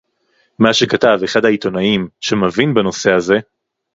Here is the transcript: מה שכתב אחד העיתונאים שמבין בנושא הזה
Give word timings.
מה 0.59 0.73
שכתב 0.73 1.17
אחד 1.25 1.45
העיתונאים 1.45 2.07
שמבין 2.21 2.73
בנושא 2.73 3.11
הזה 3.11 3.35